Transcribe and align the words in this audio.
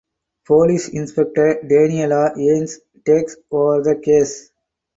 Police 0.47 0.89
inspector 0.89 1.61
Daniela 1.63 2.35
Yanes 2.35 2.79
takes 3.05 3.37
over 3.51 3.83
the 3.83 4.01
case. 4.01 4.49